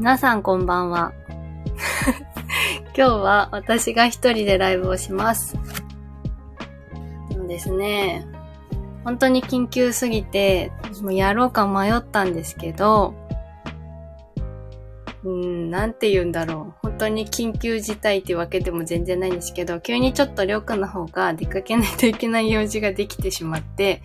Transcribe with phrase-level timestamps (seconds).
[0.00, 1.12] 皆さんこんばんは。
[2.96, 5.58] 今日は私が一人でライブをします。
[7.28, 8.26] でもですね、
[9.04, 10.72] 本当に緊急すぎて、
[11.02, 13.12] もうやろうか迷ったんですけど、
[15.22, 16.80] うーん、なんて言うんだろう。
[16.80, 24.00] 本当に緊急事態ってわけでも全然ないんですけど、急にちょっとりょうくんの方が出かけないといけない用事ができてしまって、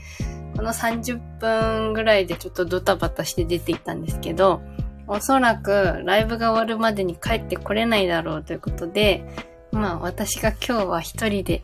[0.57, 4.59] この30分ぐらいでちょっとドタバタして出ていったんですけど、
[5.07, 9.23] おそらくライブが終わるまでに帰ってこれないだろうということで、
[9.71, 11.63] まあ私が今日は一人で、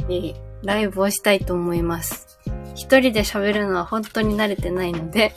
[0.00, 2.40] えーライブをしたいと思います。
[2.74, 5.34] 一人で喋るのは本当に慣れてないので、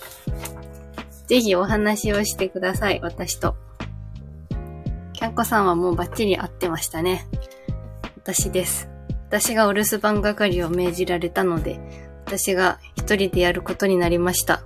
[1.27, 3.56] ぜひお話をしてください、私と。
[5.13, 7.27] キャンコさんはもうバッチリ合ってましたね。
[8.15, 8.89] 私です。
[9.27, 11.79] 私がお留守番係を命じられたので、
[12.25, 14.62] 私が一人でやることになりました。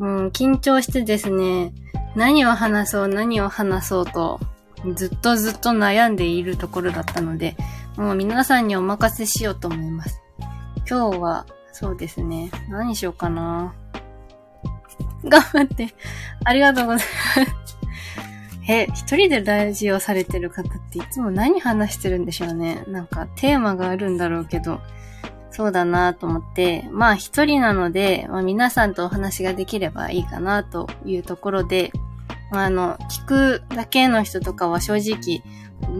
[0.00, 1.72] うん、緊張してですね、
[2.16, 4.40] 何を話そう、何を話そうと、
[4.94, 7.54] ずっとずっと悩んでいるところだったので、
[7.96, 10.20] もう皆さんにお任せしようと思います。
[10.88, 13.74] 今日は、そうですね、何しようかな。
[15.24, 15.94] 頑張って。
[16.44, 17.60] ありがとうございます。
[18.68, 22.84] え、一人でラジオされてる方っていつも何話してるんでしょうね。
[22.88, 24.80] なんかテーマがあるんだろうけど、
[25.50, 31.92] そうだなと思って、まあ一人なので、まあ皆さんとお話ができればいいかなというところで、
[32.50, 35.42] まああの、聞くだけの人とかは正直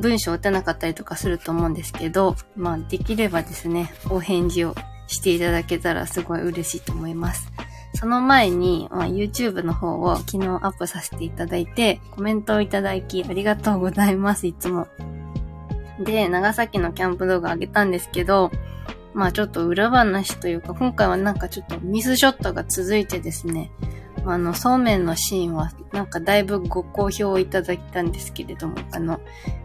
[0.00, 4.74] 文章打てなかったりとかすると思うんですけど、まあできればですね、お返事を
[5.06, 7.50] していただけたらすごい嬉しいと思います。
[7.94, 14.86] その前に、まあ、YouTube の方を昨日アップさせていただいて、コメントをいただきありがとうございます、いつも。
[15.98, 18.50] で、長崎のキャンプ動画上げたんですけど、
[19.14, 23.70] まあちょっと裏話というか、今回はなんかちょっとミスショットが続いてですね、
[24.24, 29.20] あの、そうめんのシーンはなんかだいぶご好評をいただいたんですけれども、あの、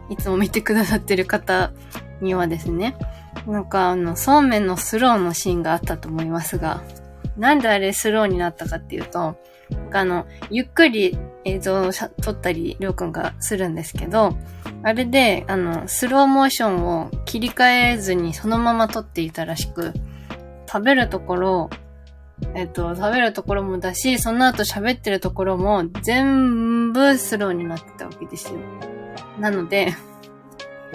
[0.08, 1.72] いつも見てくださってる方
[2.20, 2.96] にはですね、
[3.46, 6.82] なんかあの、そうめんのスローのシーンがあったと思いますが、
[7.36, 9.36] なんであれスローになったかっていうと、
[9.92, 14.36] あの、ゆっくり映像を撮ったり、りょうくんがするんですけど、
[14.82, 19.92] あれで、あの、スローモーションを切り替えずにそのまま撮っていたらしく、
[20.66, 21.70] 食べるところ、
[22.54, 28.58] えっと、食べるところもだし、その後喋ってるところも全部スローになってたわけですよ。
[29.38, 29.94] なので、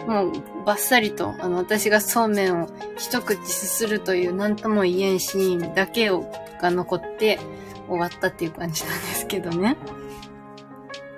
[0.06, 0.32] もう
[0.66, 2.68] バッサリと、あの、私がそうめんを
[2.98, 6.32] 一口すするという何とも言えんシーンだけを
[6.62, 7.40] が残って
[7.88, 9.78] 終わったっていう感じなんですけどね。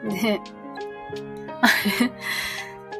[0.10, 0.42] で、
[1.62, 1.68] あ
[2.00, 2.12] れ、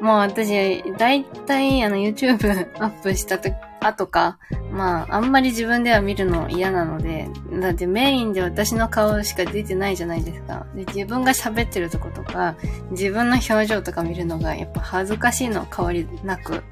[0.00, 4.38] もう私、だいたいあの YouTube アップしたと後か、
[4.72, 7.28] まあ、あんまり自分では見るの嫌なので、
[7.60, 10.66] だってメインで私の顔しか出てないじゃないですか。
[10.74, 12.56] で、自分が喋ってるとことか、
[12.90, 16.64] 自分の表情とか見るのがやっぱ恥ずかしいの変わりなく、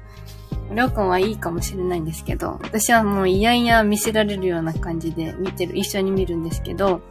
[0.71, 7.01] りょうくんはいいかもしれないんですけど、私はもういやいや見せられるような感じで見てる、一緒に見るんですけど、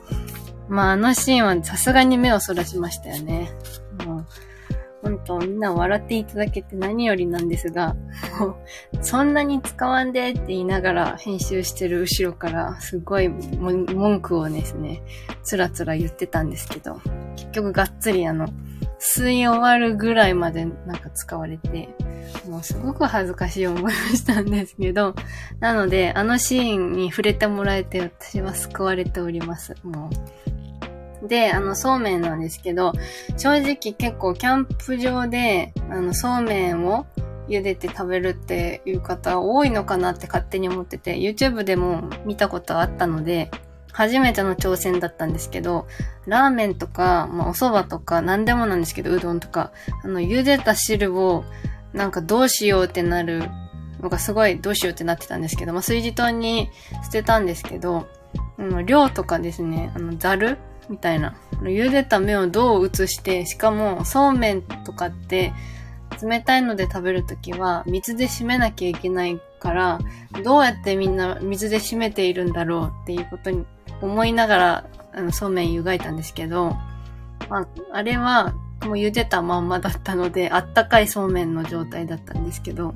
[0.69, 3.51] まああのシーンはさすがに目をそらしましたよね。
[4.05, 4.27] もう、
[5.03, 7.97] 本当みんな笑っていただけて何よりなんですが、
[8.39, 8.57] もう、
[9.01, 15.03] そんなに使わんでって言いながら編集してる後ろからすごい文句をですね、
[15.43, 17.01] つらつら言ってたんですけど、
[17.37, 18.47] 結局がっつりあの、
[19.01, 21.89] 吸い終わるぐらいまでなんか使われて、
[22.49, 25.15] もうすごく恥ずかしい思いをしたんですけど、
[25.61, 29.75] なので、あのシーンに触れてもらえて私は救われております。
[29.83, 30.11] も
[31.23, 31.29] う。
[31.29, 32.93] で、あの、そうめんなんですけど、
[33.37, 37.07] 正直結構キャンプ場で、あの、そうめんを
[37.49, 43.51] 茹でて食べるっていう方多いのかなって勝手に思ってて、YouTube でも見たことあったので、
[43.93, 45.87] 初めての挑戦だったんですけど、
[46.27, 49.71] ラーメンとか、まあ、お蕎麦とか、何でもなんですけど、うどんとか、
[50.03, 51.45] あの、茹でた汁を、
[51.93, 53.45] なんかどうしようってなる
[54.01, 56.71] のがすごいどうしようってなってたんですけど、まあ、炊事塔に
[57.05, 58.07] 捨てたんですけど、
[58.59, 60.59] あの量とかですね、あの、ざる
[60.89, 61.35] みたいな。
[61.63, 65.53] 茹でた麺をどう移して、しかも、そうめんとかって、
[66.23, 69.99] 冷たいので食べるときは、水で締めなきゃいけないから、
[70.43, 73.65] どうやってみんな水で締めているんだろうっていうことに
[74.01, 74.85] 思いながら、
[75.15, 76.77] あの、そうめん湯がいたんですけど、
[77.49, 82.95] まあ、あれは、もう茹でたまんまだったので、あったかいそうめんの状態だったんですけど、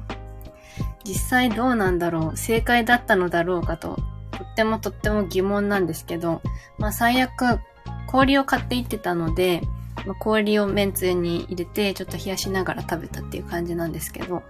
[1.05, 3.97] 実際どうなんだろう正解だったのだろうかと、
[4.33, 6.43] とってもとっても疑問なんですけど、
[6.79, 7.61] まあ最悪、
[8.09, 9.63] 氷を買っていってたので、
[10.05, 14.43] まあ氷を麺つゆに入れて、ちょっと冷やしながら食べたっていう感じなんですけど、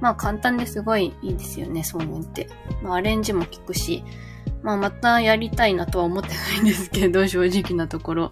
[0.00, 2.48] まあ簡単ですごいいいですよね、そうめんって。
[2.82, 4.02] まあアレンジも効くし、
[4.62, 8.30] まあまたやりたいなとは思ってないんですけど、正直なところ。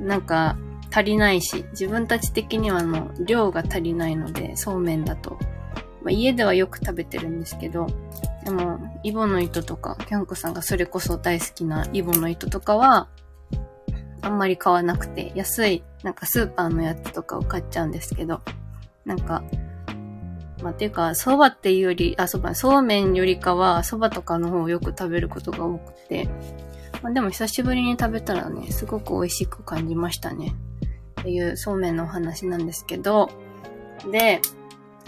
[0.00, 0.56] なんか、
[0.90, 5.38] 足りないし、自分たち的にはあの、量が足りないので、そうめんだと。
[6.02, 7.86] まあ、家ではよく食べてるんですけど、
[8.44, 13.08] でも、イボの糸とか、キャンコさんがそれこそ大好きなイボの糸とかは、
[14.22, 18.40] あんまり買わなくて、安い、なんかスーパーのやつとかを買っちゃうんですけど、
[19.04, 19.42] なんか、
[20.62, 26.28] まあ、ていうか、蕎麦っていうより、あ、蕎麦、そうめんよりかは、蕎麦とかの方をよく食べることが多くて、
[27.02, 30.54] まあ、でも久しぶりに食べたらね、すごく美味しく感じましたね。
[31.20, 33.30] っていうそうめんのお話なんですけど、
[34.10, 34.40] で、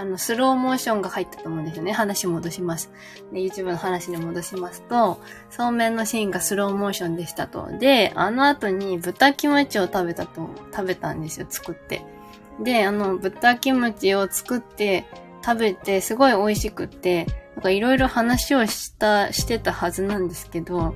[0.00, 1.92] あの、スローモーションが入ったと思うんですよね。
[1.92, 2.90] 話戻します。
[3.32, 5.20] で、YouTube の話に戻しますと、
[5.50, 7.68] そうめんのシーンがスローモーションでしたと。
[7.78, 12.02] で、あの後に豚キムチを食べたと、食べたんですよ、作って。
[12.60, 15.04] で、あの、豚キムチを作って
[15.44, 20.94] 食べて、すごい美味しくって、なんかいろいろ話をした、してたはずなんですけど、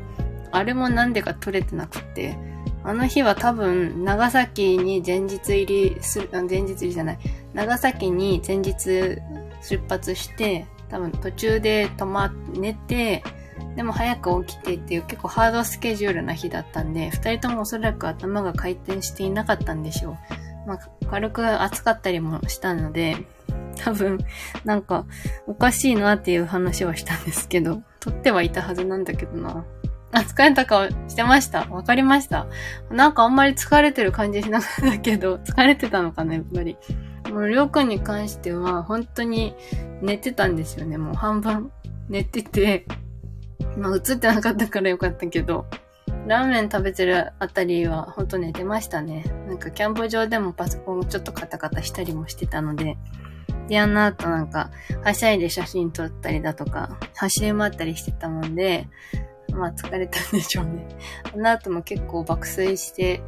[0.55, 2.37] あれもなんでか取れてなくて、
[2.83, 7.19] あの日は多分、長崎に前日入りする、前日入りじゃない、
[7.55, 8.75] 長崎に前日
[9.63, 13.23] 出発して、多分途中で泊ま、寝て、
[13.75, 20.17] でも早く起きてっていう結構ハードスケジュールな日だったんで、二人ともおそらく頭が回転していなかったんでしょう。
[20.69, 20.79] まあ、
[21.11, 23.17] 軽く暑かったりもしたので、
[23.77, 24.19] 多分、
[24.65, 25.07] なんか、
[25.47, 29.65] おかしいなっていう話はしたんですけど、撮ってはいたはずなんだけどな。
[30.15, 32.47] あ、疲れた顔してましたわかりました
[32.91, 36.77] なんかあんまり疲れてる感じしなかったけど、 疲れてたのかな、やっぱり。
[37.31, 39.55] もう、りょうくんに関しては、本当に
[40.03, 40.99] 寝てたんですよね。
[40.99, 41.73] もう半分
[42.09, 42.87] 寝てて、
[43.77, 45.67] まあ映ってなかったからよかったけど、
[46.27, 49.25] ラーメン食べてるあたりは本当寝てましたね。
[49.49, 52.97] なんかキャンプ場でもパソコンをちょっとカタカタしたりもしてたので、
[53.69, 54.71] で、あの後なんか、
[55.03, 58.89] はしゃいで写真撮ったりだとか、走り回ったりしてたもんで、
[59.53, 60.87] まあ疲れたんでしょうね。
[61.35, 63.23] あの後も結構爆睡して、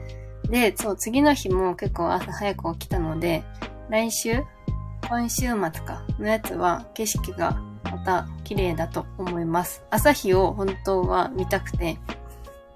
[0.49, 3.43] で、そう、次の日も結構朝早く起きたので、
[3.89, 4.43] 来週
[5.09, 9.85] 今週末かのやつは景色がまた綺麗だと思います。
[9.91, 11.99] 朝日を本当は見たくて、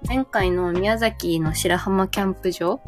[0.07, 2.81] 前回の宮崎の白浜キャンプ場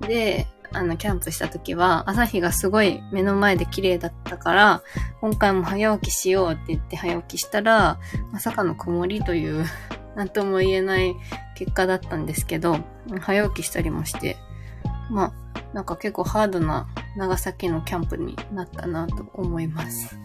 [0.00, 4.82] で、あの、キャンプした時は、朝日がすごい目の前で綺麗だったから、
[5.20, 7.98] 今回も早起きしようって言って早起きしたら、
[8.32, 9.64] まさかの曇りという、
[10.16, 11.14] なんとも言えない
[11.56, 12.78] 結果だったんですけど、
[13.20, 14.36] 早起きしたりもして、
[15.10, 15.32] まあ、
[15.74, 20.18] なんか結構ハードな長崎のキャンプになったなと思います。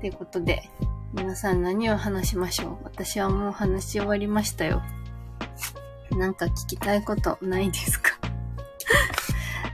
[0.00, 0.70] ということで、
[1.14, 2.84] 皆さん何を話しましょう？
[2.84, 4.82] 私はもう話し終わりましたよ。
[6.10, 8.11] なんか聞きたいことないですか？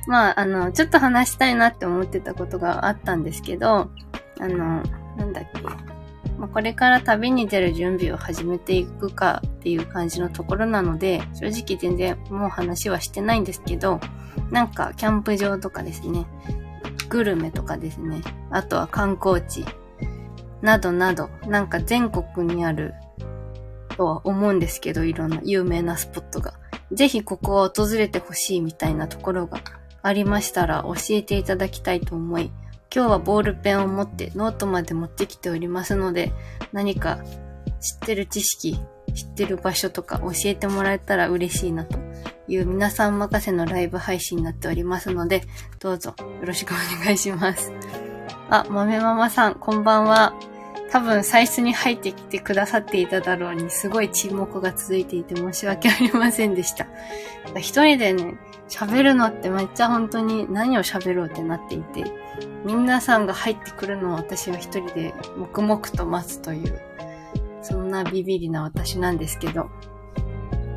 [0.09, 3.91] まあ、あの、ちょっと話したいなって思ってたことがあったんですけど、
[4.41, 4.83] あの、
[5.19, 5.61] なんだっけ。
[6.39, 14.01] まあ、これから旅に出る準備を始めていくかっていう感じのところなので、正直全然もう話はしてないんですけど、
[14.51, 16.27] なんかキャンプ場とかですね、
[17.11, 19.67] グルメとかですね、あとは観光地
[20.63, 22.95] などなど、なんか全国にある
[23.95, 26.55] とは思うんですけど、いろんな有名なスポットが。
[26.93, 29.61] ぜひここは訪れてほしいみたいなところが
[30.03, 32.51] ありましたら教えていただきたいと思い、
[32.95, 36.33] 今日はボールペンを持ってノートまで持ってきておりますので、
[36.73, 37.19] 何か
[37.81, 38.79] 知ってる知識、
[39.15, 41.99] 知ってる場所とか教えてもらえたら嬉しいなと
[42.47, 45.43] いう皆さん任せのライブ配信になっておりますので、
[45.79, 47.73] どうぞよろしくお願いします。
[48.51, 50.35] あ、豆ママさん、こんばんは。
[50.91, 56.87] 多分最初に入ってきてくださっていただろうに、すごい沈黙が続いていて申し訳ありませんでした。
[57.57, 62.05] 一人でね、喋るのってめっちゃ本当に何を喋ろうってなっていて、
[62.65, 66.81] 皆さんが入ってくるのを私は一人で黙々と待つという、
[67.63, 69.69] そんなビビりな私なんですけど、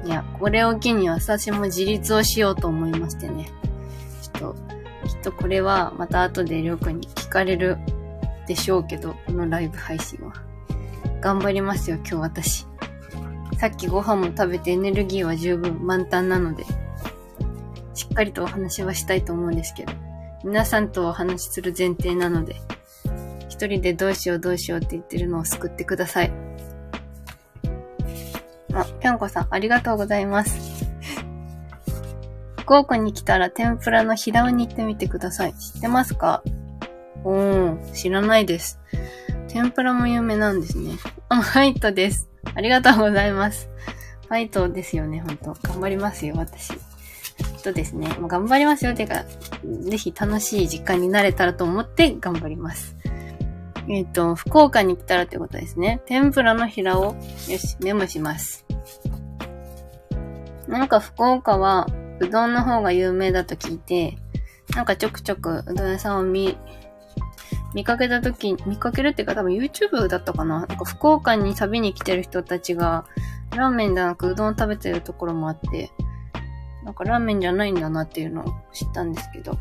[0.03, 3.50] いや、これを機に私も自立をしようと思いましてね。
[4.22, 4.56] ちょっと、
[5.08, 7.77] きっとこれはまた後でりょうくんに聞かれる
[8.51, 10.34] でしょうけど、このライブ配信は。
[11.22, 12.67] 頑張りますよ、今日私。
[13.58, 16.65] さっきご飯も食べてエネルギーは十分満タンなので、
[17.93, 19.93] しっかりとお話はしたいと思うんですけど、
[20.43, 22.58] 皆さんとお話しする前提なので、
[23.48, 26.34] 一人でどうしようどうしようって言ってるのを救ってください。
[28.74, 30.86] あ、ぴょんこさん、ありがとうございます。
[32.58, 35.53] 福岡に来たら天ぷらの平尾に行ってみてください。
[35.53, 36.43] 知ってますか？
[37.23, 38.79] おー、知らないです。
[39.47, 40.93] 天ぷらも有名なんですね。
[41.29, 42.29] あ、ファイトです。
[42.55, 43.69] ありがとうございます。
[44.27, 45.55] ファイトですよね、ほんと。
[45.63, 46.73] 頑張りますよ、私。
[47.61, 48.93] とですね、もう頑張りますよ。
[48.93, 49.23] てか、
[49.63, 52.95] ぜひ楽しい時間になれたらと思って頑張ります。
[53.87, 56.01] えっ、ー、と、福岡に来たらってことですね。
[56.05, 57.15] 天ぷらの平を、
[57.47, 58.65] よし、メモします。
[60.67, 61.87] なんか福岡は、
[62.19, 64.17] うどんの方が有名だと聞いて、
[64.75, 66.57] なんかちょくちょくうどん屋さんを見、
[67.73, 73.05] 見かけた時見かけるっていうか多分 YouTube だったかななんか福岡に旅に来てる人たちが、
[73.55, 75.91] ラーメンじゃなくうどん食べてるところもあって、
[76.83, 79.57] なんかラーメンじゃないんだなっていうのを知ったんですけど、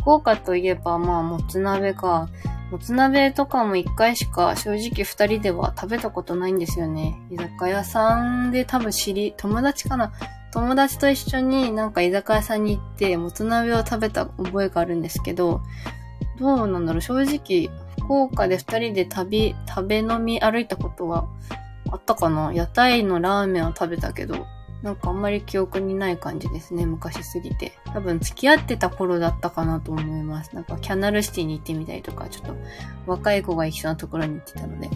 [0.00, 2.28] 福岡といえばまあもつ鍋か、
[2.70, 7.16] もつ鍋とかも一回しか正直二人では食べたことないんですよね。
[7.30, 10.12] 居酒屋さんで多分知り、友達かな
[10.52, 15.60] 友達と一緒になんか居酒屋さんに行ってもつ鍋を食べた覚えがあるんですけど、
[16.38, 21.26] どうなんだろう正直、福岡で二人で旅、食べ飲み歩いたことは
[21.90, 24.46] あったかな屋台のラーメンを食べたけど、
[24.82, 27.72] なんかあんまり記憶にない感じですね、昔すぎて。
[27.92, 30.54] 多分付き合ってた頃だったかなと思います。
[30.54, 32.54] なんかキャナルシティに行ってみたりとか、ちょっと
[33.06, 34.90] 若い子が一緒なところに行ってたので、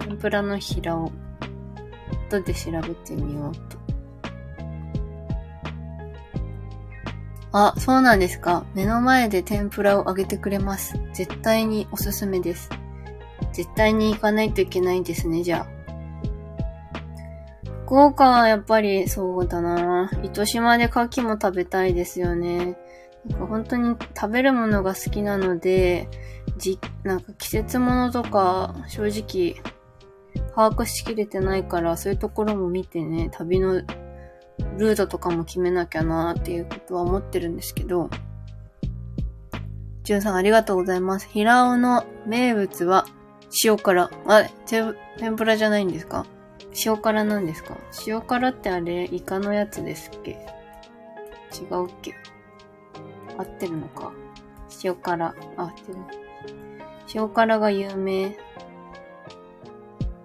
[0.00, 1.12] 天ぷらの平を
[2.28, 3.83] 後で調べてみようと。
[7.56, 8.66] あ、そうなんですか。
[8.74, 10.98] 目の前で天ぷらを揚げてくれます。
[11.12, 12.68] 絶対におすすめです。
[13.52, 15.74] 絶対に行かないといけないんですね、じゃあ。
[17.86, 22.76] 福岡はやっぱりそうだな糸島で牡蠣も食べたいですよね。
[23.28, 26.08] なんか本当に食べるものが好きなので、
[26.56, 29.62] じ、なんか季節物とか正直
[30.56, 33.80] 把握しきれてないから、そういうところも見てね、旅の
[34.76, 38.10] ルートとかも決めなきゃなっていうことは思ってるんですけど、
[40.02, 41.28] じゅんさんありがとうございます。
[41.28, 43.06] 平尾の名物は
[43.64, 44.10] 塩辛。
[44.26, 44.44] あ、
[45.16, 46.26] 天ぷらじゃないんですか？
[46.84, 47.78] 塩辛なんですか？
[48.06, 50.32] 塩辛ってあれ、イカのやつですっけ？
[51.52, 52.14] 違うっけ？
[53.38, 54.12] 合ってるのか？
[54.82, 55.34] 塩辛。
[55.56, 55.96] あ、違う。
[57.14, 58.36] 塩辛が有名。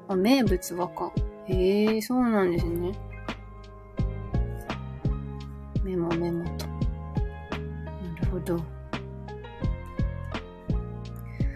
[0.08, 1.12] あ、名物はか。
[1.46, 2.92] へえー、そうなんですね。
[5.90, 6.68] メモメモと。
[6.68, 6.78] な
[8.22, 8.60] るほど。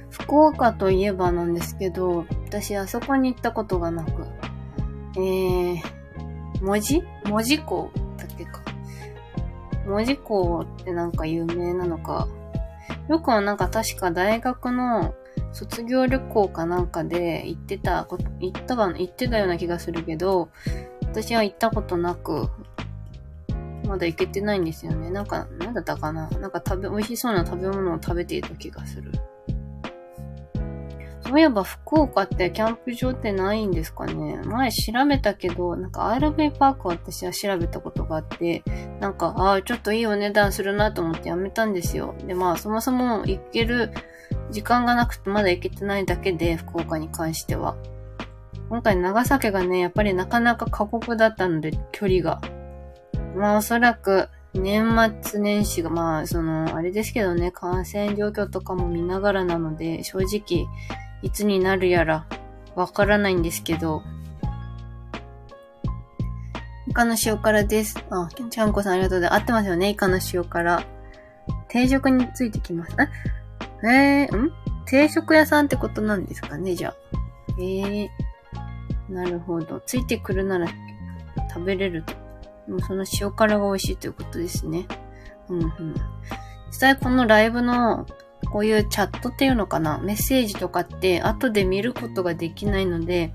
[0.09, 4.25] 福岡といえばなんですけど、私あそこに行ったことがなく、
[5.17, 5.79] えー、
[6.61, 7.03] 文字？
[7.25, 8.63] 文字港だっけか。
[9.85, 12.27] 文字港ってなんか有名なのか。
[13.09, 15.13] よくはなんか確か大学の
[15.51, 18.07] 卒業旅行かなんかで行ってた、
[18.39, 20.49] 行ったか、行ってたような気がするけど、
[21.01, 22.49] 私は行ったことなく、
[23.87, 25.09] まだ行けてないんですよね。
[25.09, 29.11] なんか、なんだったかななんか食べ、美味しそうな食べ物を食べていた気がする。
[31.33, 38.61] そういえば福岡ってキャンプ場ってないんですかね前調べたけど、なんか RV パーク私は調べたことがあって、
[38.99, 42.13] なんか、ああ、ちょっといいお値段するなと思ってやめたんですよ。
[42.27, 43.91] で、まあ、そもそも行ける
[44.51, 47.75] 時間がなくてまだ行けてないだけで、福岡に関しては。
[48.69, 52.41] 今回長崎がね、やっぱりなかなか過酷だったので、距離が。
[53.35, 60.67] まあ、おそらく、年末年始が、まあ、その、あれですけどね、感染状況とかも見ながらなので、正直、
[61.23, 62.27] いつになるやら
[62.75, 64.03] わからないんですけど、
[66.87, 67.97] イカの塩辛です。
[68.11, 69.39] あ、ちゃんこさんありがとうございます。
[69.39, 70.83] 合ってますよね、イカの塩辛。
[71.69, 72.95] 定食についてきます。
[73.83, 74.51] ええー、ん？
[74.85, 76.95] 定食屋さんってことなんですかね、じゃあ。
[77.59, 79.79] ええー、なるほど。
[79.79, 80.67] ついてくるなら
[81.51, 82.22] 食べれると。
[82.67, 84.87] もうその塩辛が美味しいということですね。
[85.49, 85.95] うんうん。
[86.67, 88.05] 実際このライブの
[88.51, 89.99] こういうチャットっていうのかな？
[89.99, 93.33] メッセージとかって後で見ることができないので、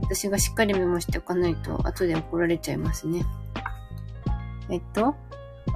[0.00, 3.24] 私がしっかりメモしておかないと後で怒られちゃいますね。
[4.70, 5.16] えっと、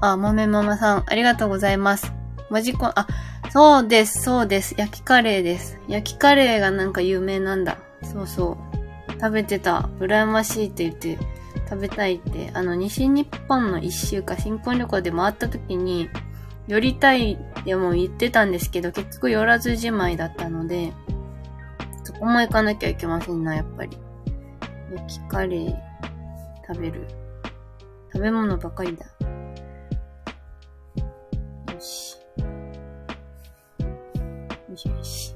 [0.01, 2.13] あ、豆ママさん、ありがとうございます。
[2.51, 3.07] マジコン、あ、
[3.51, 4.75] そうです、そうです。
[4.77, 5.79] 焼きカレーです。
[5.89, 7.79] 焼きカレーがなんか有名なんだ。
[8.03, 8.59] そうそ
[9.09, 9.13] う。
[9.13, 9.89] 食べてた。
[9.99, 11.19] 羨ましいって言って、
[11.73, 12.51] 食べたいって。
[12.53, 16.11] あの、西日本の一週間新婚旅行で回った時に、
[16.69, 20.93] 寄りたいでも言ってたんですけど、結局寄らずじまいだったので、
[22.05, 23.97] そこも行かなきゃいけませんな、やっぱり。
[24.95, 25.75] 焼きカレー
[26.69, 27.09] 食べる。
[28.13, 29.07] 食べ物ばかりだ。
[31.73, 32.19] よし。
[34.69, 35.35] よしよし。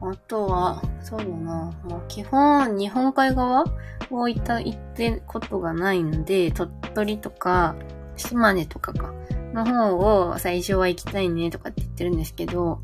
[0.00, 1.72] あとは、そうだな。
[1.88, 3.64] まあ、基本、日本海側？
[4.10, 7.76] を行った、行ってことがないので、鳥取とか、
[8.16, 9.12] 島根とかか。
[9.52, 12.80] の方を最初は行きたいねとかって言ってるんですけど、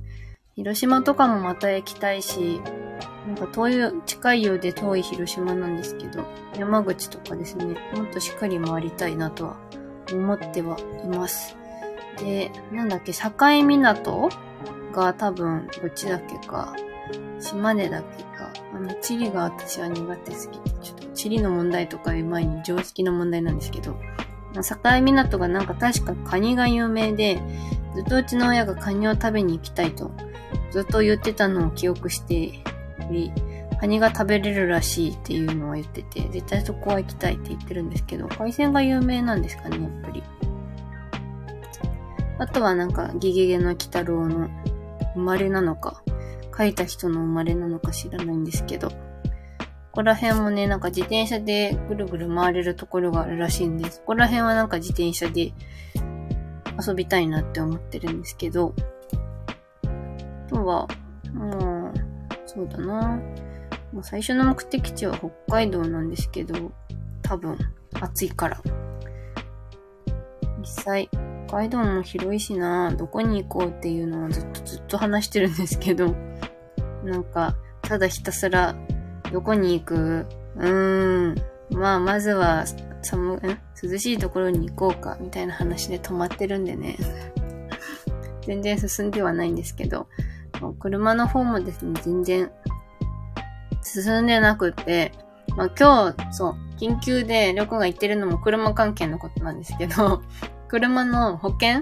[0.55, 2.61] 広島とかもまた行きたいし、
[3.27, 6.25] なんか遠い、近いようで遠い広島なんですけど、
[6.57, 9.57] 山口とかですね、もっとしっかり回りたいなとは
[10.13, 11.57] 思ってはいます。
[12.19, 13.31] で、なんだっけ、境
[13.65, 14.29] 港
[14.93, 16.75] が多分、どっちだっけか、
[17.41, 23.97] 島根だっけか、あの、地理が私は苦手すぎて、ちょっと地理の問題とかいう前に常識の問題なんですけど、
[24.55, 27.41] 境港がなんか確かカニが有名で、
[27.95, 30.11] ずっとうちの親がカニを食べに行きたいと、
[30.71, 32.59] ずっと言ってたのを記憶して
[33.81, 40.23] カニが食べれるらしいっていうのは言ってて、絶対そこは行きたいって言ってるんですけど、海鮮が有名なんですかね、やっぱり。
[42.39, 44.49] あとはなんか、ゲゲゲの鬼太郎の
[45.15, 46.03] 生まれなのか、
[46.57, 48.91] 書いた人の生まれなのか知らないんですけど、
[49.95, 54.01] ここら辺もね、なんか自転車でぐるぐる回れるところがあるらしいんです。
[54.01, 55.53] ここら辺はなんか自転車で
[56.85, 58.75] 遊びたいなって思ってるんですけど、
[59.87, 60.89] あとは、
[61.33, 61.93] もう、
[62.45, 63.21] そうだな。
[63.93, 66.73] もう最初の目的地は北海道なんですけど、
[67.23, 67.57] 多分、
[68.01, 68.61] 暑いから。
[70.59, 71.09] 実際、
[71.47, 76.17] 北海道も広いしな、どこに行こうっていうのはずっとずっと話してるんですけど、
[77.05, 78.75] なんか、ただひたすら、
[79.35, 80.27] どこに行く？
[80.57, 81.35] うーん。
[81.71, 82.65] まあ、まずは、
[83.03, 83.41] 寒、ん
[83.83, 86.97] 涼しいところに行こうか、みたいな話で止まってるんでね。
[88.47, 90.07] 全然進んではないんですけど、
[90.79, 92.53] 車の方もですね、全然
[93.83, 95.11] 進んでなくて、
[95.57, 100.23] まあ今日、そう、緊急で旅行が行ってるのも車関係のことなんですけど、
[100.69, 101.81] 車の保険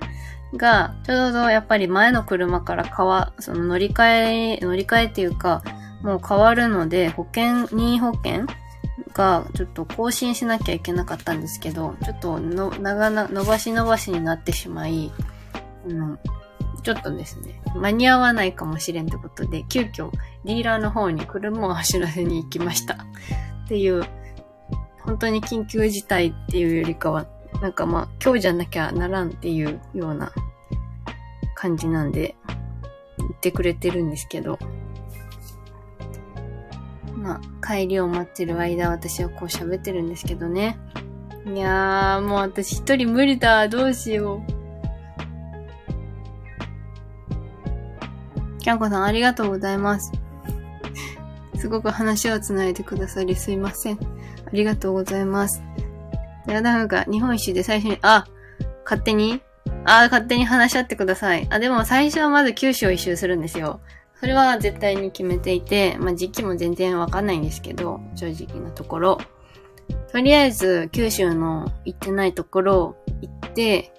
[0.57, 5.63] が、ちょうどやっぱり前の車から変わ、その乗り換え、乗り換えっていうか、
[6.03, 8.47] もう変わるので、保険、任意保険
[9.15, 15.13] がちょっと更新しなきゃいけなかったんですけど、ちょっとの、長な、伸ばし伸ばしになってしまい、
[15.87, 16.19] うん、
[16.83, 20.11] ちょっとですね、間に合わないかもしれんってことで、急遽
[20.45, 22.95] ディーラーの方に車を走らせに行きました。
[23.65, 24.05] っていう、
[25.03, 27.27] 本当に緊急事態っていうよりかは、
[27.61, 30.33] なんかまあ、今日じゃなきゃならんっていうような
[31.55, 32.35] 感じなんで、
[33.19, 34.59] 言ってくれてるんですけど、
[37.65, 40.79] 帰りを待ってる間、私はこう喋ってるんですけどね。
[41.47, 43.69] いやー、もう私一人無理だ。
[43.69, 44.53] どうしよう。
[48.59, 50.13] キャンコさんありがとうございます。
[51.57, 53.99] すごく話をつないでくださりすいません。
[54.47, 55.63] ありがとうございます。
[56.47, 58.27] ではなんか日本一周で最初に、あ、
[58.85, 59.41] 勝手に？
[59.85, 61.47] あ、勝手に話し合ってください。
[61.51, 63.81] あ、でも最初はまず九州を一周するんですよ。
[64.23, 69.19] それは絶対に決めていて、まあ時期も全然わかんないんですけど、正直なところ。
[70.13, 73.93] とりあえず九州の行ってないところを行って、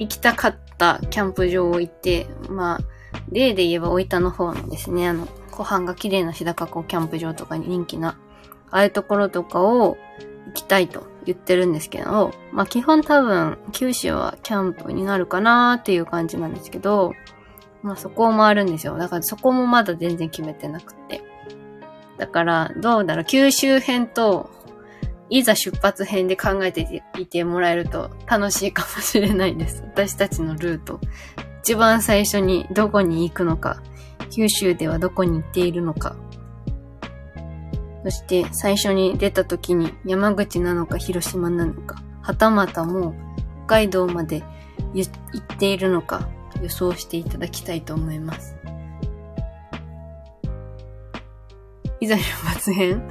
[0.00, 8.18] 行きたかったキャンプ場を行って、まあ、例で言えば大分の方のですね、あの、湖畔が綺麗な日高湖キャンプ場とかに人気な、
[8.72, 9.96] ああいうところとかを
[10.46, 17.12] 行きたいと言ってるんですけど、まあ基本多分九州はキャンプになるかなーっていう感じなんですけど、
[17.82, 18.96] まあそこを回るんですよ。
[18.96, 21.22] だからそこもまだ全然決めてなくて。
[22.18, 24.50] だから、どうだろう、九州編と、
[25.30, 29.82] いざ出発編で考えていてもらえると楽しいかもしれないです。
[29.82, 31.00] 私たちのルート。
[31.62, 33.80] 一番最初にどこに行くのか、
[34.30, 36.16] 九州ではどこに行っているのか、
[38.02, 43.14] そして最初に出た時に山口なのか広島なのか、はたまたもう
[43.66, 44.42] 北海道まで
[44.94, 46.28] 行っているのか
[46.62, 48.56] 予想していただきたいと思います。
[52.00, 53.02] いざ出発編？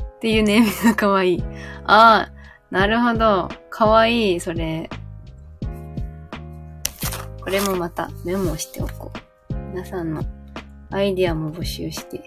[0.00, 1.44] っていうネーミングがかわいい。
[1.84, 2.32] ああ、
[2.70, 3.48] なるほど。
[3.70, 4.90] かわいい、それ。
[7.40, 9.54] これもまたメモしておこう。
[9.72, 10.22] 皆さんの
[10.90, 12.20] アイディアも募集して。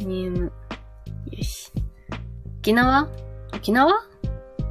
[0.00, 0.52] ネーム。
[1.30, 1.72] よし。
[2.58, 3.08] 沖縄？
[3.54, 4.09] 沖縄？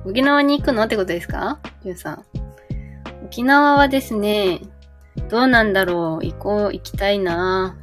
[0.10, 1.60] 沖縄に行くのってことですか？
[1.84, 2.26] ジュンさん。
[3.26, 4.60] 沖縄はですね、
[5.30, 7.78] どうなんだろう行こう、行きたいな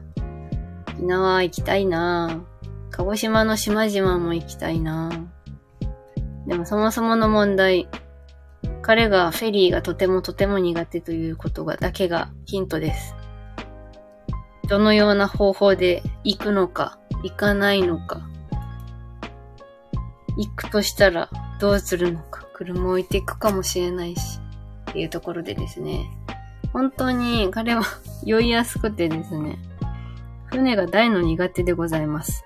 [0.89, 2.45] 沖縄行きたいな
[2.91, 5.11] 鹿児島の島々も行きたいな
[6.49, 7.89] でもそもそもの問題、
[8.83, 13.15] 彼がフェリーがとてもとても苦手ということがだけがヒントです。
[14.69, 18.29] どのような方法で行くのか、行かないのか。
[20.37, 22.47] 行くとしたらどうするのか。
[22.55, 24.41] 車を置いていくかもしれないし。
[24.91, 26.11] っていうところでですね。
[26.73, 27.83] 本当に彼は
[28.25, 29.59] 酔いやすくてですね。
[30.47, 32.45] 船が大の苦手でございます。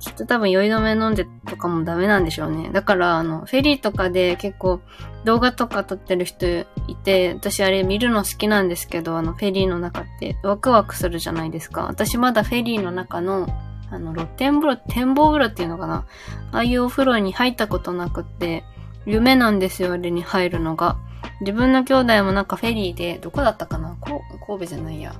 [0.00, 2.70] きっと多分酔い止め飲んでとかもダメなんでしょうね。
[2.72, 4.80] だから、あの、フェリーとかで結構
[5.24, 6.64] 動画とか撮ってる人い
[7.02, 11.82] て、私あれ見るの好きなんですけど、あの、フェリーの中ってワクワクするじゃないですか。
[11.82, 13.48] 私まだフェリーの中の、
[13.90, 16.06] あの、露天風呂、展望風呂っていうのかな。
[16.52, 18.64] ああいうお風呂に入ったことなくって、
[19.06, 20.98] 夢なんですよ、あれに入るのが。
[21.40, 23.96] 自分の兄弟もなんかフェリーで、どこだったかな？
[24.00, 24.20] 神
[24.60, 25.14] 戸じゃないや。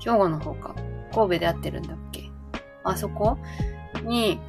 [0.00, 0.74] 兵庫の方か。
[1.14, 2.30] 神戸で会ってるんだっけ？
[2.84, 3.38] あそこ？
[4.02, 4.40] に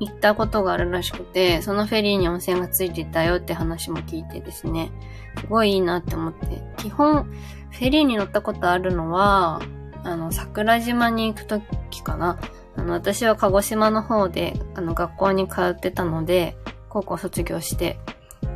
[0.00, 4.92] 行ったことがあるらしくて、そのフェリーに温泉がついてたよって話も聞いてですね、
[5.38, 6.62] すごいいいなって思って。
[6.76, 7.24] 基本、
[7.70, 9.60] フェリーに乗ったことあるのは、
[10.04, 12.38] あの、桜島に行くときかな。
[12.76, 16.56] あの、私は鹿児島の方で、あの、学校に通ってたので、
[16.88, 17.98] 高校卒業して、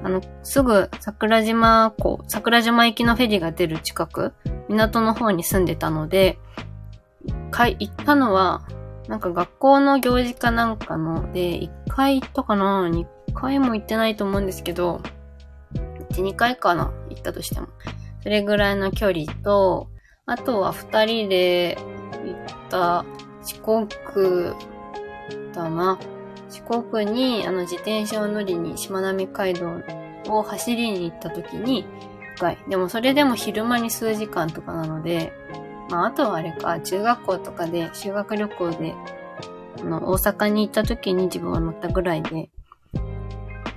[0.04, 4.32] あの、すぐ桜島港、桜島行きのフェリーが出る近く、
[4.68, 6.38] 港の方に住んでたので、
[7.50, 8.62] かい、行ったのは、
[9.08, 15.00] なんか学校の行事かなんかので、1回行ったかな ?2 回も行ってないと思うんですけど、
[16.10, 16.92] 1、2回かな？
[17.10, 17.68] 行ったとしても。
[18.22, 19.88] それぐらいの距離と、
[20.32, 21.76] あとは2人で
[22.24, 23.04] 行った
[23.44, 23.86] 四国
[25.54, 25.98] だな。
[26.48, 29.80] 四国にあの自転車を乗りにしまなみ海道
[30.28, 31.86] を走りに行った時に、
[32.42, 32.58] 回。
[32.68, 35.32] でもそれでも昼間に数時間とかなので、
[35.88, 38.94] まああとはあれか、中学校とかで修学旅行で、
[39.80, 42.50] あの、大阪に行った時に自分は乗ったぐらいで、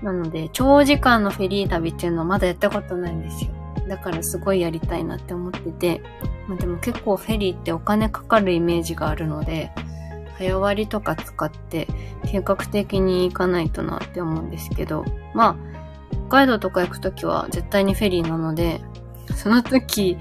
[0.02, 3.52] なので、長時間のフェリー旅っていうのはまだやったことないんですよ。
[3.88, 6.02] だからすごいやりたいなって思ってて、
[6.48, 9.72] まあでも結構フェリーってお金かかるイメージがあるので、
[10.38, 11.88] 早割とか使って
[12.26, 15.56] 計画的に行かないとなって思うんですけど、まあ、
[16.12, 18.82] 北海道とか行くときは絶対にフェリーなので、
[19.36, 20.18] その時、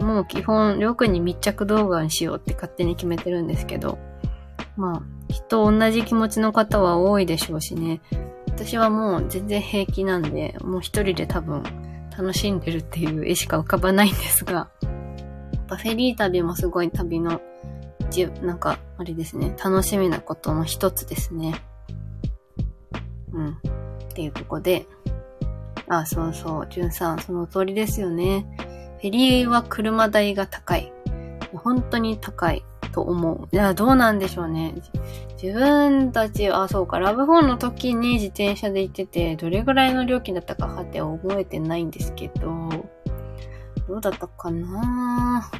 [0.00, 3.98] もう基本、りょうくんに密着動画にしようって勝手に決めてるんですけど、
[4.76, 8.00] まあ、きっと同じ気持ちの方は多いでしょうしね。
[8.48, 11.62] 私はもう全然平気なんで、もう一人で多分
[12.16, 17.40] 楽しんでるっていう絵しか浮かばないんですが、やっぱフェリー旅もすごい旅の、
[18.10, 21.54] じなんか、あれですね、楽しみなことの一つですね。
[23.32, 23.48] うん。
[23.50, 23.52] っ
[24.14, 24.86] ていうとこで、
[25.88, 28.46] あ、そうそう、じゅんさん、その通りですよね。
[29.00, 30.92] フェリーは車代が高い。
[31.54, 33.48] 本当に高いと思う。
[33.50, 34.72] いや、どうなんでしょうね。
[35.42, 42.68] 自分たち、あ、そうか、ラブフォンの時に自転車で行ってて、どれぐらいの料金だったかはて覚えてないんですけど、
[43.88, 45.50] どうだったかな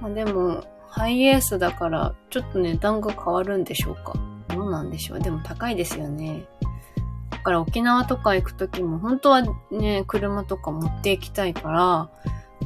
[0.00, 4.14] まあ、でも、ハイエースだから、ちょっと値段が変わるんでしょうか。
[4.48, 5.20] どうなんでしょう。
[5.20, 6.44] でも高いですよね。
[7.30, 12.10] だから沖縄とか行くときも本当はね、車とか持っていきたいから、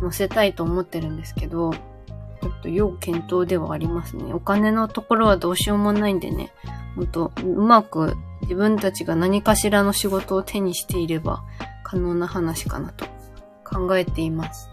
[0.01, 1.75] 乗せたいと思ってるんですけど、
[2.41, 4.33] ちょっと要検討ではありますね。
[4.33, 6.53] お金のところはどうしようもないんでね、
[6.97, 11.43] ほんと、うまく自分たちが何かしらの仕事を手にしていれば
[11.85, 13.07] 可能な話かなと
[13.65, 14.69] 考えています。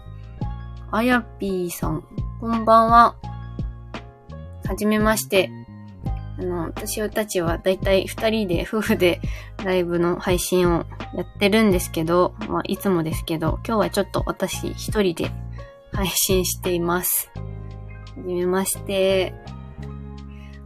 [0.90, 2.04] あやぴーさん、
[2.40, 3.14] こんばんは。
[4.64, 5.50] はじめまして。
[6.38, 9.20] あの、私たちはだいたい二人で、夫婦で
[9.64, 15.30] ライブの配信をやってるんですけど、まあ、いつもですけど、今日はちょっと私一人で
[15.92, 17.30] 配信しています。
[18.28, 19.34] じめまして。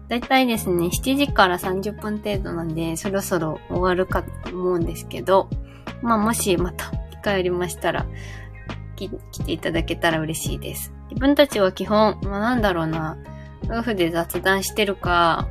[0.08, 5.48] だいたいですね、7時から30分程度なんで、そろそろ終わるかと思うんですけど、
[6.02, 8.06] まあ、もしまた機会ありましたら、
[8.96, 9.08] 来
[9.44, 10.92] ていただけたら嬉しいです。
[11.10, 13.16] 自分たちは基本、まあ、なんだろうな、
[13.64, 15.48] 夫婦で雑談してるか、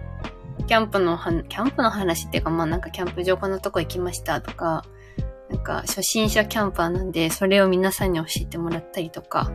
[0.67, 1.17] キャンプの、
[1.50, 4.86] キャンプの話っていうか、まあなんかキャンプ場こんなとこ行きましたとか、
[5.50, 9.52] なんか初心者キャンパーなんで、それを皆さんに教えてもらったりとか、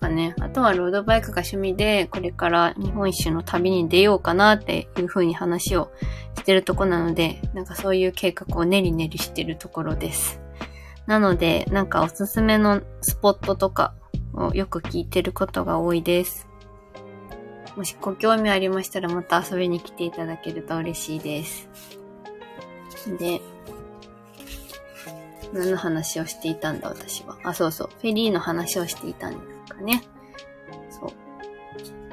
[0.00, 0.34] かね。
[0.40, 5.92] あとはロードバイクが趣味で、これから日本一周の旅に出ようかなっていう風に話を
[6.38, 10.40] してるとこなので、なんかそういう計画を練り練りしてるところです。
[11.06, 13.94] なので、なんかおすすめのスポットとか
[14.32, 16.48] をよく聞いてることが多いです。
[17.76, 21.68] もしご興味ありましたらまた遊びに来ていただけると嬉しいです。
[23.18, 23.40] で、
[25.52, 27.36] 何の話をしていたんだ私は。
[27.44, 27.90] あ、そうそう。
[28.00, 30.02] フェリーの話をしていたんですかね。
[30.90, 31.10] そう。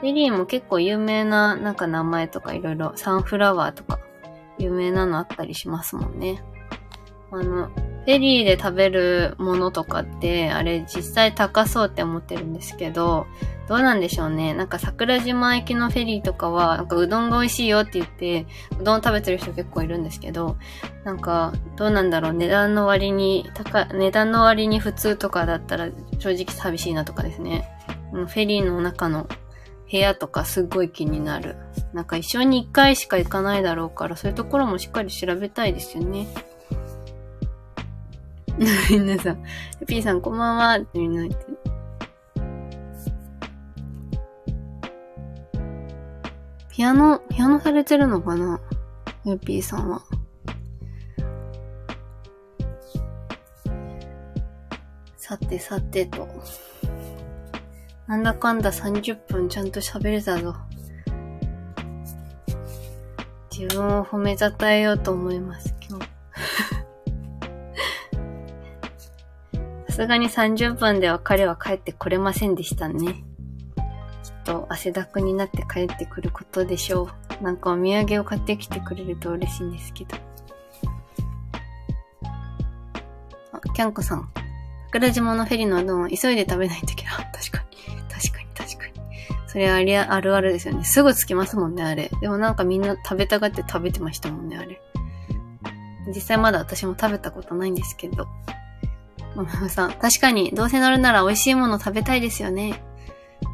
[0.04, 4.00] リリーも結構有名ななんか名前とかいろいろサンフラワーとか
[4.58, 6.44] 有名なのあったりしますもんね。
[7.32, 7.70] あの、
[8.08, 13.28] フェリーで食べるものとかって、あれ実際高そうって思ってるんですけど、
[13.68, 14.54] どうなんでしょうね。
[14.54, 18.48] なんか桜島行きのフェリーとかは、なんかうどんが美味しいよって言って、
[18.80, 20.56] うどん食べてる人結構いるんですけど、
[21.04, 22.34] なんか、どうなんだろう。
[22.34, 27.70] 値段の割に、高、値段の割に普通とかだったら正直寂しいなとかですね。
[28.14, 29.28] フェリーの中の
[29.92, 31.58] 部屋とかすっごい気になる。
[31.92, 36.26] なんか一生に一回しか行かないだろうから、そういうところもしっかり調べたいですよね。
[38.58, 39.44] みんなさん、
[39.86, 41.46] P さんこんばんはってみんな言って。
[46.70, 48.60] ピアノ、ピアノされてるのかな？
[49.26, 50.02] ゆっぴーさんは。
[55.18, 56.28] さてさてと。
[58.08, 60.56] なんだかんだ30分ちゃんと喋れたぞ。
[63.52, 65.74] 自分を褒めたたえようと思います、
[69.98, 73.14] すがに30分では彼は帰ってこれませんでしたね。
[73.14, 77.10] きっと汗だくになって帰ってくることでしょ
[77.42, 77.44] う。
[77.44, 80.16] なんかお土産を買ってきてくれると嬉しいんですけど。
[83.54, 84.30] あ、キャンコさん。
[84.92, 87.16] 桜島のフェリーのうどん急いで食べないといけない。
[87.34, 87.78] 確かに。
[88.08, 88.94] 確かに、確かに。
[89.48, 90.84] それありあるあるですよね。
[90.84, 92.12] すぐ着きますもんね、あれ。
[92.22, 94.80] でもなんかみんな食べたがって食べてましたもんね、あれ。
[96.10, 98.28] 実際まだ私も食べたことないんですけど。
[99.44, 102.82] ママさん、確かに、どうせ乗るなら美味しいもの食べたいですよね。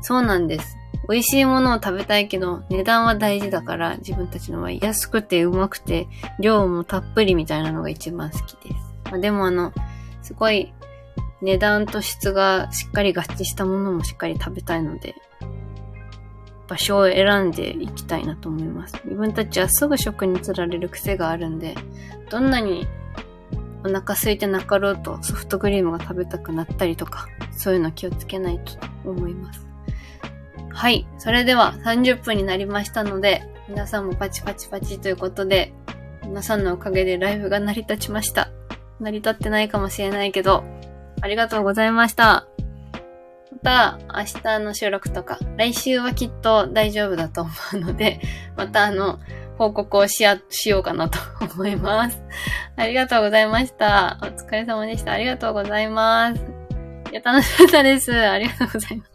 [0.02, 0.78] そうなんです。
[1.10, 6.08] 美味しいものを食べたいけど、値段は大事だから、自分たちの場合、安くてうまくて、
[6.40, 8.76] 量もたっぷりみたいなのが一番好きです。
[9.12, 9.74] まあ、でもあの、
[10.22, 10.74] すごい、
[11.42, 15.16] 値段と質がしっかり合致したものもしっかり食べたいので、
[16.70, 18.96] 場所を選んでいきたいなと思います。
[19.04, 21.76] 自分たちはすぐ食に釣られる癖があるんで、
[22.30, 22.88] どんなに
[23.86, 28.74] お腹空いてなかろうとソフトクリームが食べたくなったりとか、そういうの気をつけないと
[29.10, 29.68] 思います。
[30.72, 31.06] はい。
[31.18, 35.74] それでは30分になりましたので、皆さんもパチパチパチということで、
[36.24, 38.50] 皆さんのおかげでライブが成り立ちました。
[39.00, 40.64] 成り立ってないかもしれないけど、
[41.22, 42.48] ありがとうございました。
[43.52, 48.20] また、明日の収録とか、来週はきっと大丈夫だと思うので、
[48.58, 49.20] またあの、
[49.58, 51.20] 報告をし、ようかなと
[51.54, 52.22] 思います。
[52.76, 54.18] ありがとうございました。
[54.22, 55.14] お疲れ様でした。
[55.14, 56.42] ありがとうございます。
[57.12, 58.14] いや、楽しかったです。
[58.14, 59.12] ありがとうございます。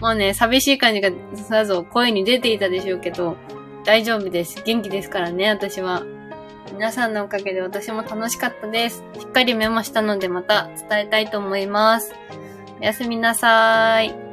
[0.00, 3.36] もうね、寂しい感じがさぞ声に出ていたでしょうけど、
[3.84, 4.62] 大丈夫です。
[4.64, 6.02] 元気ですからね、私は。
[6.72, 9.04] 皆さんのおかげで私も楽しかったです。
[9.18, 12.14] しっかりメモしたのでまた伝えたいと思います。
[12.80, 14.29] おやすみなさーい。